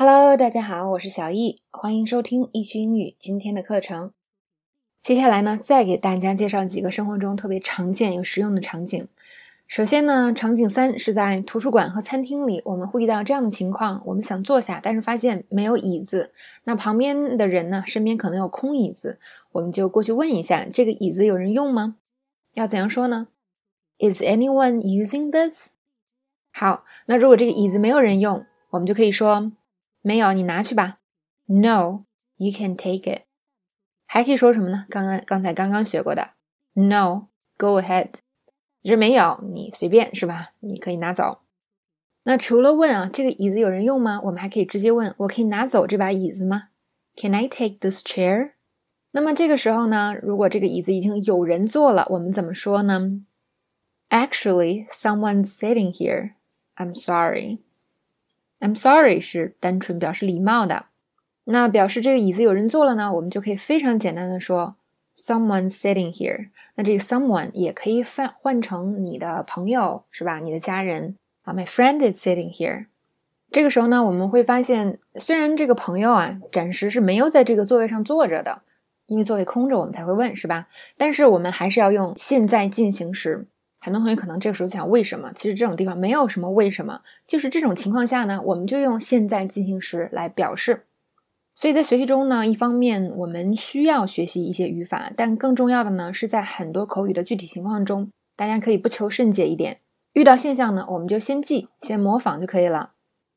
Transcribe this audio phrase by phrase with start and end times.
[0.00, 4.12] Hello，大家好，我是小易，欢迎收听易趣英语今天的课程。
[5.02, 9.08] 接下来呢，再给大家介绍几个生活中特别常见又实用的场景。
[9.66, 19.18] 首先呢，场景三是在图书馆和餐厅里，我们会遇到这样的情况：我们想坐下，但是发现没有椅子，那旁边的人呢，身边可能有空椅子，
[19.50, 21.96] 我们就过去问一下，这个椅子有人用吗？
[22.54, 23.26] 要怎样说呢
[23.98, 25.70] ？Is anyone using this？
[26.52, 29.50] 好，那如果这个椅子没有人用，我们就可以说
[30.08, 31.00] 没有，你拿去吧。
[31.44, 33.24] No，you can take it。
[34.06, 34.86] 还可以说什么呢？
[34.88, 36.30] 刚刚刚才刚刚学过的
[36.72, 38.12] ，No，go ahead。
[38.82, 40.54] 这没有，你随便是吧？
[40.60, 41.40] 你可以拿走。
[42.22, 44.18] 那除了问啊，这个椅子有人用吗？
[44.24, 46.68] 我们还可以直接问，我可以拿走这把椅子吗
[47.14, 48.52] ？Can I take this chair？
[49.10, 53.20] 那么这个时候呢，如果这个椅子已经有人坐了，我们怎么说呢
[54.08, 56.32] ？Actually, someone's sitting here.
[56.76, 57.58] I'm sorry.
[58.60, 60.86] I'm sorry 是单纯表示礼貌的。
[61.44, 64.76] 那表示这个椅子有人坐了呢，我们就可以非常简单的说。
[65.16, 70.38] Someone sitting here，那这个 someone 也可以换换成你的朋友，是吧？
[70.38, 71.52] 你的家人啊。
[71.52, 72.86] My friend is sitting here。
[73.50, 78.62] 这个时候呢，我们会发现，虽然这个朋友啊，暂时是没有在这个座位上坐着的，
[79.06, 80.68] 因为座位空着，我们才会问，是吧？
[80.96, 83.46] 但是我们还是要用现在进行时。
[83.80, 85.32] 很多同学可能这个时候想，为什么？
[85.34, 90.84] 其实这种地方没有什么为什么，就是这种情况下呢，我们就用现在进行时来表示。
[91.54, 99.78] 所以在学习中呢，一方面我们需要学习一些语法，但更重要的呢，是在很多口语的具体情况中，大家可以不求甚解一点。
[100.12, 102.92] 遇到现象呢，我们就先记、先模仿就可以了。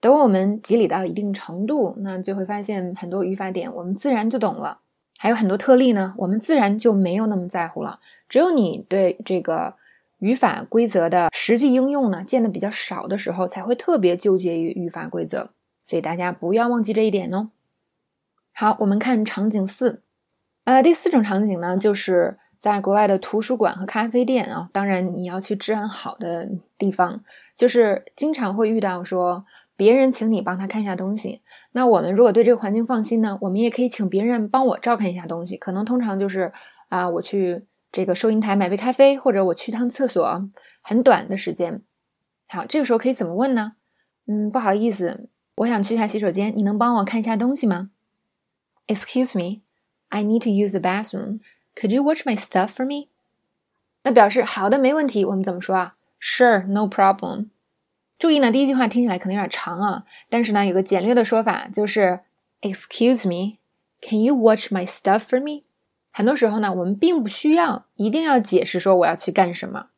[0.00, 4.80] 等我们积累到一定程度，那就会发现很多语法点我们自然就懂了。
[5.18, 8.00] 还有很多特例呢，我们自然就没有那么在乎了。
[8.28, 9.74] 只有你对这个
[10.18, 15.50] 语法规则的实际应用呢，见的比较少的时候，才会特别纠结于语法规则。
[15.84, 17.50] 所以大家不要忘记这一点哦。
[18.52, 20.02] 好，我们看场景四，
[20.64, 24.68] 呃，第四种场景呢，就是在国外的图书馆和咖啡店啊。
[24.72, 27.22] 当然，你要去治安好的地方，
[27.54, 29.44] 就是经常会遇到说
[29.76, 31.42] 别人请你帮他看一下东西。
[31.72, 35.58] 那我们如果对这个环境放心呢，我们也可以请别人帮我照看一下东西。
[35.58, 36.50] 可能通常就是
[36.88, 40.50] 啊，我去这个收银台买杯咖啡，或者我去趟厕所，
[40.82, 41.82] 很短的时间。
[42.48, 43.72] 好，这个时候可以怎么问呢？
[44.26, 47.90] 嗯，不好意思，我想去一下洗手间，你能帮我看一下东西吗
[48.86, 49.62] ？Excuse me,
[50.08, 51.40] I need to use the bathroom.
[51.74, 53.08] Could you watch my stuff for me?
[54.02, 55.24] 那表示好的，没问题。
[55.24, 57.48] 我们怎么说啊？Sure, no problem.
[58.18, 62.20] 注意呢，第一句话听起来可能有点长啊，但是呢，有个简略的说法就是
[62.62, 63.58] Excuse me,
[64.00, 65.65] can you watch my stuff for me?
[66.16, 69.88] 很多时候呢，我们并不需要一定要解释说我要去干什么。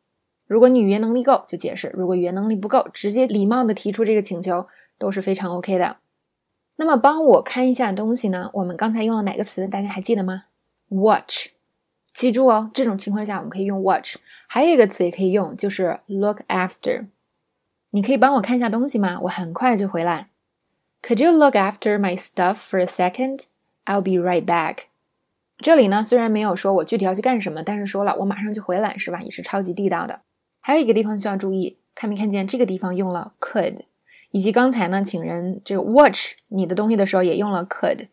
[0.49, 4.67] 如果你语言能力够，就解释；如果语言能力不够，直接礼貌的提出这个请求
[4.99, 5.99] 都是非常 OK 的。
[6.75, 8.51] 那么帮我看一下东西呢？
[8.55, 9.69] 我们刚才用了哪个词？
[9.69, 10.47] 大家还记得吗
[10.89, 11.51] ？Watch，
[12.13, 12.73] 记住哦。
[12.75, 14.17] 这种情况下我们可以用 watch。
[14.49, 17.07] 还有一个词也可以用，就是 look after。
[17.91, 19.21] 你可以帮我看一下东西吗？
[19.23, 20.31] 我很快就回来。
[21.01, 23.43] Could you look after my stuff for a second?
[23.85, 24.87] I'll be right back。
[25.59, 29.21] 这里呢，虽然没有说我具体要去干什么，但是说了我马上就回来，是吧？
[29.23, 30.21] 也是超级地道的。
[30.61, 33.79] 还有一个地方需要注意，看没看见这个地方用了 could。
[34.31, 38.07] 以及刚才呢，请人这个 watch 你的东西的时候也用了 could，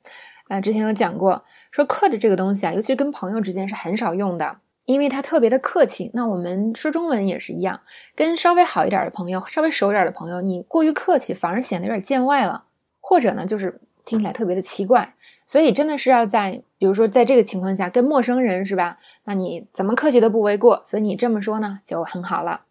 [0.47, 6.09] 啊，之前有讲过，说 could 这个东西啊，尤其跟朋友之间是很少用的，因为它特别的客气。
[6.13, 7.81] 那我们说中文也是一样，
[8.15, 12.63] 跟稍微好一点的朋友，稍微熟一点的朋友，你过于客气反而显得有点见外了，
[13.01, 15.13] 或者呢，就是听起来特别的奇怪。
[15.47, 18.97] 所以真的是要在，比如说在这个情况下跟陌生人是吧？
[19.25, 22.61] 那你怎么客气都不为过，所以你这么说呢就很好了。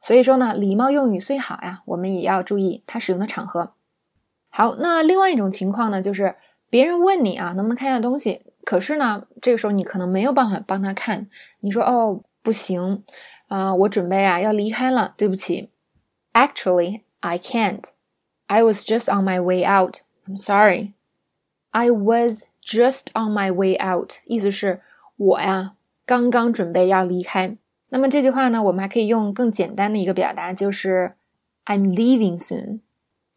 [0.00, 3.72] 所以说呢，礼貌用语虽好呀，我们也要注意它使用的场合。
[4.50, 6.36] 好，那另外一种情况呢，就是
[6.70, 8.42] 别人问你啊，能不能看一下东西？
[8.64, 11.26] 可是呢，这个时候你可能没有办法帮他看。
[11.60, 13.02] 你说哦，不行，
[13.48, 15.70] 啊，我准备啊要离开了，对不起。
[16.32, 17.84] Actually, I can't.
[18.46, 19.98] I was just on my way out.
[20.26, 20.92] I'm sorry.
[21.74, 24.12] I was just on my way out.
[24.26, 24.80] 意思是，
[25.16, 25.74] 我呀
[26.06, 27.56] 刚刚准备要离开。
[27.88, 31.14] 那么这句话呢，我们还可以用更简单的一个表达，就是
[31.66, 32.78] "I'm leaving soon"。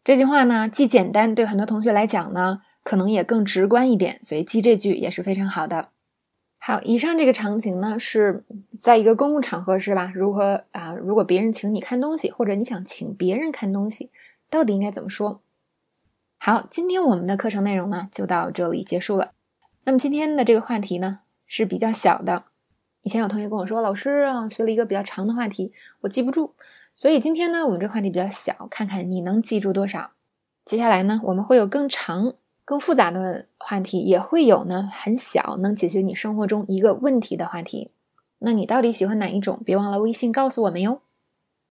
[0.04, 5.88] 这句话呢，既简单，对很多同学来讲呢，可能也更直观一点，所以记这句也是非常好的。
[6.58, 8.44] 好，以上这个场景呢，是
[8.78, 10.12] 在一个公共场合，是吧？
[10.14, 10.94] 如何啊？
[10.94, 14.10] 如果别人请你看东西，或者你想请别人看东西，
[14.48, 15.40] 到底应该怎么说？
[16.40, 19.32] 好，今天我们的课程内容呢，就到这里结束了。
[19.84, 21.18] 那么今天的这个话题呢，
[21.48, 22.44] 是比较小的。
[23.02, 26.54] 以前有同学跟我说：“老师啊，学了一个比较长的话题，我记不住。”
[26.94, 30.12] 所以今天呢，我们这话题比较小，看看你能记住多少。
[30.64, 37.90] 接下来呢，我们会有更长、更复杂的话题，也会有呢很小能解决你生活中一个问题的话题。
[38.38, 39.60] 那你到底喜欢哪一种？
[39.64, 41.02] 别忘了微信告诉我们哟。